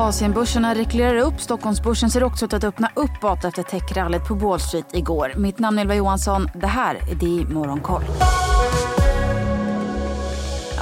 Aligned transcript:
Asienbörserna 0.00 0.74
reklerar 0.74 1.16
upp. 1.16 1.40
Stockholmsbörsen 1.40 2.10
ser 2.10 2.24
också 2.24 2.44
ut 2.44 2.52
att 2.52 2.64
öppna 2.64 2.90
uppåt 2.96 3.44
efter 3.44 3.62
techrallyt 3.62 4.28
på 4.28 4.34
Wall 4.34 4.60
Street 4.60 4.94
igår. 4.94 5.32
Mitt 5.36 5.58
namn 5.58 5.78
är 5.78 5.82
Ylva 5.82 5.94
Johansson. 5.94 6.48
Det 6.54 6.66
här 6.66 6.94
är 7.10 7.14
DI 7.14 7.44
Morgonkoll. 7.44 8.02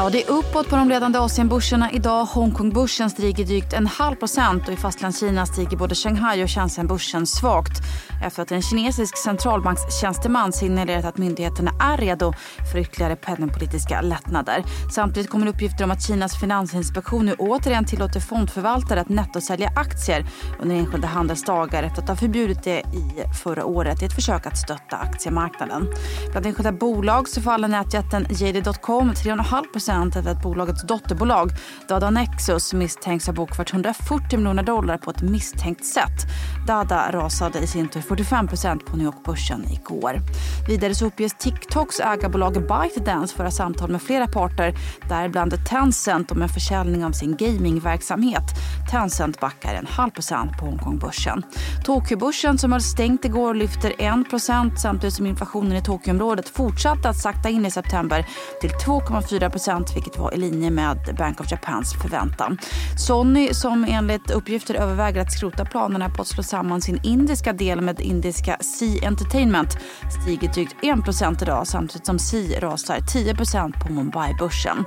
Ja, 0.00 0.10
det 0.10 0.22
är 0.22 0.30
uppåt 0.30 0.68
på 0.68 0.76
de 0.76 0.88
ledande 0.88 1.18
Asienbörserna 1.18 1.92
idag. 1.92 2.24
Hongkongbörsen 2.24 3.10
stiger 3.10 3.44
drygt 3.44 3.72
en 3.72 3.86
halv 3.86 4.14
procent 4.14 4.68
och 4.68 4.74
i 4.74 4.76
Fastlandskina 4.76 5.46
stiger 5.46 5.76
både 5.76 5.94
Shanghai 5.94 6.44
och 6.44 6.50
Shenzhenbörsen 6.50 7.26
svagt 7.26 7.82
efter 8.24 8.42
att 8.42 8.52
en 8.52 8.62
kinesisk 8.62 9.16
centralbankstjänsteman 9.16 10.52
signalerat 10.52 11.04
att 11.04 11.18
myndigheterna 11.18 11.70
är 11.80 11.96
redo 11.96 12.32
för 12.72 12.78
ytterligare 12.78 13.16
penningpolitiska 13.16 14.00
lättnader. 14.00 14.64
Samtidigt 14.94 15.30
kommer 15.30 15.46
uppgifter 15.46 15.84
om 15.84 15.90
att 15.90 16.06
Kinas 16.06 16.40
finansinspektion 16.40 17.26
nu 17.26 17.34
återigen 17.38 17.84
tillåter 17.84 18.20
fondförvaltare 18.20 19.00
att 19.00 19.08
nettosälja 19.08 19.72
aktier 19.76 20.26
under 20.60 20.76
enskilda 20.76 21.08
handelsdagar 21.08 21.82
efter 21.82 22.02
att 22.02 22.08
ha 22.08 22.16
förbjudit 22.16 22.62
det 22.64 22.78
i 22.78 23.34
förra 23.42 23.64
året 23.64 24.02
i 24.02 24.04
ett 24.04 24.14
försök 24.14 24.46
att 24.46 24.58
stötta 24.58 24.96
aktiemarknaden. 24.96 25.88
Bland 26.30 26.46
enskilda 26.46 26.72
bolag 26.72 27.28
så 27.28 27.42
faller 27.42 27.68
nätjätten 27.68 28.26
JD.com 28.30 29.12
3,5 29.12 29.64
efter 29.88 30.30
att 30.30 30.42
bolagets 30.42 30.82
dotterbolag 30.82 31.50
Dada 31.88 32.10
Nexus 32.10 32.72
misstänks 32.72 33.26
ha 33.26 33.32
bokfört 33.32 33.72
140 33.72 34.38
miljoner 34.38 34.62
dollar 34.62 34.98
på 34.98 35.10
ett 35.10 35.22
misstänkt 35.22 35.84
sätt. 35.84 36.26
Dada 36.66 37.12
rasade 37.12 37.58
i 37.58 37.66
sin 37.66 37.88
tur 37.88 38.00
45% 38.00 38.84
på 38.84 38.96
New 38.96 39.06
York-börsen 39.06 39.64
igår. 39.70 40.20
Vidare 40.68 40.94
så 40.94 41.06
uppges 41.06 41.34
TikToks 41.34 42.00
ägarbolag 42.00 42.52
ByteDance 42.52 43.36
föra 43.36 43.50
samtal 43.50 43.90
med 43.90 44.02
flera 44.02 44.26
parter, 44.26 44.74
däribland 45.08 45.66
Tencent 45.66 46.30
om 46.32 46.42
en 46.42 46.48
försäljning 46.48 47.04
av 47.04 47.12
sin 47.12 47.36
gamingverksamhet. 47.36 48.44
Tencent 48.90 49.40
backar 49.40 49.74
en 49.74 49.86
halv 49.86 50.10
procent 50.10 50.58
på 50.58 50.66
Hongkongbörsen. 50.66 51.42
Tokyobörsen 51.84 52.58
som 52.58 52.72
höll 52.72 52.82
stängt 52.82 53.24
igår 53.24 53.54
lyfter 53.54 53.90
1% 53.90 54.76
samtidigt 54.76 55.14
som 55.14 55.26
inflationen 55.26 55.76
i 55.76 55.82
Tokyoområdet 55.82 56.48
fortsatte 56.48 57.08
att 57.08 57.18
sakta 57.18 57.48
in 57.48 57.66
i 57.66 57.70
september 57.70 58.26
till 58.60 58.70
2,4 58.70 59.50
vilket 59.94 60.18
var 60.18 60.34
i 60.34 60.36
linje 60.36 60.70
med 60.70 61.14
Bank 61.18 61.40
of 61.40 61.50
Japans 61.50 61.92
förväntan. 62.02 62.58
Sony, 62.96 63.54
som 63.54 63.84
enligt 63.88 64.30
uppgifter 64.30 64.74
överväger 64.74 65.20
att 65.20 65.32
skrota 65.32 65.64
planerna 65.64 66.08
på 66.08 66.22
att 66.22 66.28
slå 66.28 66.42
samman 66.42 66.80
sin 66.80 67.00
indiska 67.02 67.52
del 67.52 67.80
med 67.80 68.00
indiska 68.00 68.56
Sea 68.60 69.08
Entertainment, 69.08 69.78
stiger 70.22 70.52
drygt 70.52 70.74
1% 70.82 71.42
idag 71.42 71.66
samtidigt 71.66 72.06
som 72.06 72.18
Sea 72.18 72.60
rasar 72.60 72.98
10% 72.98 73.86
på 73.86 73.92
Mumbai-börsen. 73.92 74.84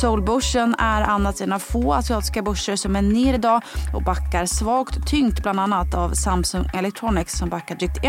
Seoul-börsen 0.00 0.74
är 0.78 1.02
annars 1.02 1.40
en 1.40 1.52
av 1.52 1.58
få 1.58 1.92
asiatiska 1.92 2.42
börser 2.42 2.76
som 2.76 2.96
är 2.96 3.02
ner 3.02 3.34
idag 3.34 3.62
och 3.94 4.02
backar 4.02 4.46
svagt, 4.46 5.06
tyngt 5.06 5.42
bland 5.42 5.60
annat 5.60 5.94
av 5.94 6.10
Samsung 6.10 6.64
Electronics 6.74 7.38
som 7.38 7.48
backar 7.48 7.74
drygt 7.74 7.96
1 7.96 8.04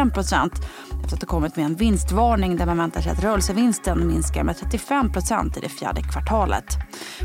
efter 1.03 1.15
att 1.15 1.21
ha 1.21 1.27
kommit 1.27 1.55
med 1.55 1.65
en 1.65 1.75
vinstvarning 1.75 2.57
där 2.57 2.65
man 2.65 2.77
väntar 2.77 3.01
sig 3.01 3.11
att 3.11 3.23
rörelsevinsten 3.23 4.07
minskar 4.07 4.43
med 4.43 4.55
35% 4.55 5.57
i 5.57 5.61
det 5.61 5.69
fjärde 5.69 6.01
kvartalet. 6.11 6.77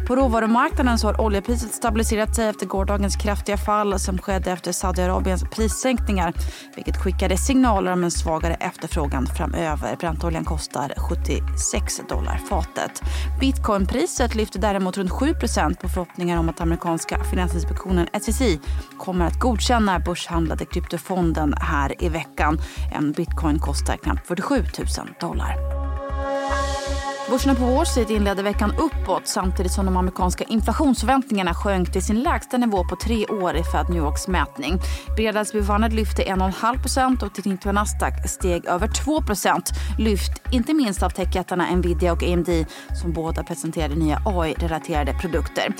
På 0.06 0.16
råvarumarknaden 0.16 0.98
så 0.98 1.06
har 1.06 1.20
oljepriset 1.20 1.74
stabiliserat 1.74 2.34
sig 2.34 2.48
efter 2.48 2.66
gårdagens 2.66 3.16
kraftiga 3.16 3.56
fall 3.56 3.98
som 3.98 4.18
skedde 4.18 4.50
efter 4.50 4.72
Saudiarabiens 4.72 5.44
prissänkningar 5.50 6.34
vilket 6.76 6.96
skickade 6.96 7.36
signaler 7.36 7.92
om 7.92 8.04
en 8.04 8.10
svagare 8.10 8.54
efterfrågan 8.54 9.26
framöver. 9.26 9.96
Brantoljan 9.96 10.44
kostar 10.44 10.94
76 10.96 12.00
dollar 12.08 12.40
fatet. 12.48 13.02
Bitcoinpriset 13.40 14.34
lyfter 14.34 14.60
däremot 14.60 14.98
runt 14.98 15.10
7% 15.10 15.80
på 15.80 15.88
förhoppningar 15.88 16.38
om 16.38 16.48
att 16.48 16.60
amerikanska 16.60 17.24
finansinspektionen 17.24 18.08
SEC 18.20 18.58
kommer 18.98 19.26
att 19.26 19.40
godkänna 19.40 19.98
börshandlade 19.98 20.64
kryptofonden 20.64 21.54
här 21.60 22.04
i 22.04 22.08
veckan. 22.08 22.58
En 22.92 23.12
bitcoin 23.12 23.58
kostar 23.58 23.96
knappt 23.96 24.26
47 24.26 24.54
000 24.56 24.64
dollar. 25.20 25.75
Börserna 27.31 27.54
på 27.54 27.64
Wall 27.64 27.87
Street 27.87 28.10
inledde 28.10 28.42
veckan 28.42 28.72
uppåt 28.78 29.26
samtidigt 29.28 29.72
som 29.72 29.87
de 29.87 29.97
amerikanska 29.97 30.44
inflationsförväntningarna 30.44 31.54
sjönk 31.54 31.92
till 31.92 32.03
sin 32.03 32.22
lägsta 32.22 32.56
nivå 32.56 32.84
på 32.84 32.97
tre 32.97 33.26
år 33.26 33.56
i 33.56 33.64
Fed 33.64 33.88
New 33.88 33.98
Yorks 33.98 34.28
mätning. 34.28 34.81
Bredasbyggandet 35.16 35.92
lyfte 35.92 36.22
1,5% 36.22 37.25
och 37.25 37.34
teknik 37.34 37.64
Nasdaq 37.64 38.28
steg 38.28 38.66
över 38.66 38.88
2% 38.88 39.60
lyft 39.98 40.32
inte 40.50 40.75
minst 40.75 41.03
av 41.03 41.10
techjättarna 41.10 41.76
Nvidia 41.76 42.12
och 42.12 42.22
AMD 42.22 42.48
som 43.03 43.12
båda 43.12 43.43
presenterade 43.43 43.94
nya 43.94 44.22
AI-relaterade 44.25 45.12
produkter. 45.12 45.75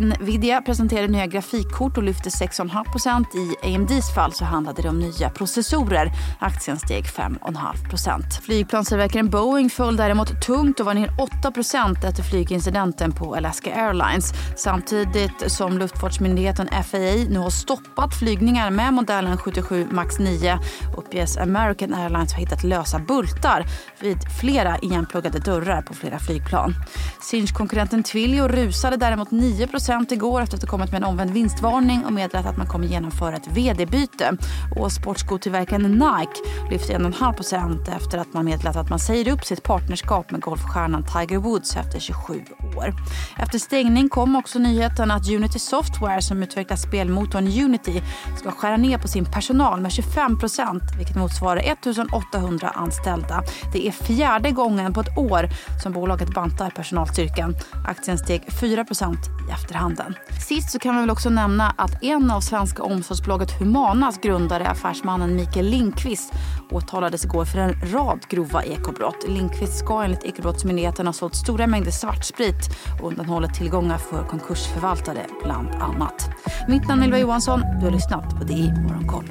Nvidia 0.00 0.62
presenterade 0.62 1.08
nya 1.08 1.26
grafikkort 1.26 1.96
och 1.96 2.02
lyfte 2.02 2.30
6,5% 2.30 3.24
I 3.36 3.74
AMDs 3.74 4.14
fall 4.14 4.32
så 4.32 4.44
handlade 4.44 4.82
det 4.82 4.88
om 4.88 4.98
nya 4.98 5.30
processorer. 5.30 6.12
Aktien 6.38 6.78
steg 6.78 7.04
5,5% 7.04 8.40
Flygplanstillverkaren 8.42 9.30
Boeing 9.30 9.70
föll 9.70 9.96
däremot 9.96 10.42
tungt 10.42 10.80
var 10.84 10.94
ner 10.94 11.08
8% 11.42 12.08
efter 12.08 12.22
flygincidenten 12.22 13.12
på 13.12 13.34
Alaska 13.34 13.74
Airlines. 13.74 14.32
Samtidigt 14.56 15.52
som 15.52 15.78
luftfartsmyndigheten 15.78 16.68
FAA 16.68 17.28
nu 17.28 17.38
har 17.38 17.50
stoppat 17.50 18.18
flygningar 18.18 18.70
med 18.70 18.92
modellen 18.92 19.36
77 19.36 19.86
MAX 19.90 20.18
9 20.18 20.58
uppges 20.96 21.36
American 21.36 21.94
Airlines 21.94 22.32
ha 22.32 22.40
hittat 22.40 22.64
lösa 22.64 22.98
bultar 22.98 23.66
vid 24.00 24.18
flera 24.40 24.78
igenpluggade 24.78 25.38
dörrar 25.38 25.82
på 25.82 25.94
flera 25.94 26.18
flygplan. 26.18 26.74
Sinch-konkurrenten 27.20 28.02
Twilio 28.02 28.48
rusade 28.48 28.96
däremot 28.96 29.30
9% 29.30 30.12
igår 30.12 30.42
efter 30.42 30.56
att 30.56 30.62
ha 30.62 30.70
kommit 30.70 30.92
med 30.92 30.98
en 30.98 31.04
omvänd 31.04 31.30
vinstvarning 31.30 32.04
och 32.04 32.12
meddelat 32.12 32.46
att 32.46 32.56
man 32.56 32.66
kommer 32.66 32.86
genomföra 32.86 33.36
ett 33.36 33.48
vd-byte. 33.48 34.36
Och 34.76 34.92
sportskotillverkaren 34.92 35.82
Nike 35.82 36.70
lyfte 36.70 36.92
1,5% 36.92 37.96
efter 37.96 38.18
att 38.18 38.32
man 38.32 38.44
meddelat 38.44 38.76
att 38.76 38.90
man 38.90 38.98
säger 38.98 39.32
upp 39.32 39.44
sitt 39.44 39.62
partnerskap 39.62 40.30
med 40.30 40.40
golf 40.40 40.62
stjärnan 40.74 41.04
Tiger 41.04 41.38
Woods 41.38 41.76
efter 41.76 41.98
27 41.98 42.44
år. 42.76 42.94
Efter 43.36 43.58
stängning 43.58 44.08
kom 44.08 44.36
också 44.36 44.58
nyheten 44.58 45.10
att 45.10 45.30
Unity 45.30 45.58
Software 45.58 46.22
som 46.22 46.42
utvecklar 46.42 46.76
spelmotorn 46.76 47.46
Unity 47.64 48.02
ska 48.36 48.50
skära 48.50 48.76
ner 48.76 48.98
på 48.98 49.08
sin 49.08 49.24
personal 49.24 49.80
med 49.80 49.92
25 49.92 50.38
procent 50.38 50.82
vilket 50.98 51.16
motsvarar 51.16 51.60
1800 51.60 52.68
anställda. 52.68 53.42
Det 53.72 53.88
är 53.88 53.92
fjärde 53.92 54.50
gången 54.50 54.92
på 54.92 55.00
ett 55.00 55.18
år 55.18 55.48
som 55.82 55.92
bolaget 55.92 56.34
bantar 56.34 56.70
personalstyrkan. 56.70 57.54
Aktien 57.86 58.18
steg 58.18 58.42
4 58.60 58.84
procent 58.84 59.18
i 59.48 59.52
efterhanden. 59.52 60.14
Sist 60.48 60.70
så 60.70 60.78
kan 60.78 60.94
vi 60.94 61.00
väl 61.00 61.10
också 61.10 61.30
nämna 61.30 61.74
att 61.78 62.02
en 62.02 62.30
av 62.30 62.40
svenska 62.40 62.82
omsorgsbolaget 62.82 63.50
Humanas 63.58 64.18
grundare, 64.18 64.66
affärsmannen 64.66 65.36
Mikael 65.36 65.66
Lindqvist, 65.66 66.32
åtalades 66.70 67.24
igår 67.24 67.44
för 67.44 67.58
en 67.58 67.92
rad 67.92 68.20
grova 68.28 68.62
ekobrott. 68.62 69.24
Lindqvist 69.28 69.78
ska 69.78 70.02
enligt 70.02 70.24
Ekobrottsmyndigheten 70.24 71.06
ha 71.06 71.12
sålt 71.12 71.36
stora 71.36 71.66
mängder 71.66 71.90
svartsprit 71.90 72.53
och 73.00 73.08
undanhåller 73.08 73.48
tillgångar 73.48 73.98
för 73.98 74.24
konkursförvaltare 74.24 75.26
bland 75.44 75.68
annat. 75.68 76.30
Mitt 76.68 76.88
namn 76.88 77.02
är 77.02 77.06
Ylva 77.06 77.18
Johansson. 77.18 77.60
Du 77.60 77.84
har 77.84 77.92
lyssnat 77.92 78.38
på 78.38 78.44
DI 78.44 78.72
Morgonkoll. 78.88 79.24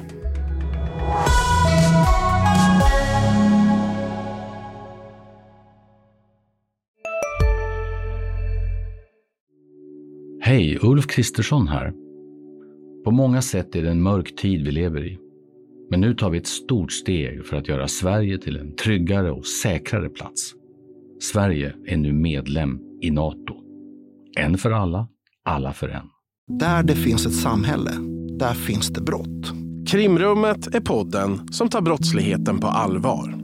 Hej, 10.40 10.78
Ulf 10.82 11.06
Kristersson 11.06 11.68
här. 11.68 11.92
På 13.04 13.10
många 13.10 13.42
sätt 13.42 13.76
är 13.76 13.82
det 13.82 13.90
en 13.90 14.02
mörk 14.02 14.36
tid 14.36 14.64
vi 14.64 14.72
lever 14.72 15.06
i. 15.06 15.18
Men 15.90 16.00
nu 16.00 16.14
tar 16.14 16.30
vi 16.30 16.38
ett 16.38 16.46
stort 16.46 16.92
steg 16.92 17.46
för 17.46 17.56
att 17.56 17.68
göra 17.68 17.88
Sverige 17.88 18.38
till 18.38 18.56
en 18.56 18.76
tryggare 18.76 19.30
och 19.30 19.46
säkrare 19.46 20.08
plats. 20.08 20.54
Sverige 21.20 21.74
är 21.86 21.96
nu 21.96 22.12
medlem 22.12 22.80
i 23.04 23.10
Nato. 23.10 23.54
En 24.36 24.58
för 24.58 24.70
alla, 24.70 25.08
alla 25.44 25.72
för 25.72 25.88
en. 25.88 26.06
Där 26.58 26.82
det 26.82 26.94
finns 26.94 27.26
ett 27.26 27.34
samhälle, 27.34 27.92
där 28.38 28.54
finns 28.54 28.88
det 28.88 29.00
brott. 29.00 29.52
Krimrummet 29.88 30.74
är 30.74 30.80
podden 30.80 31.52
som 31.52 31.68
tar 31.68 31.80
brottsligheten 31.80 32.60
på 32.60 32.66
allvar. 32.66 33.43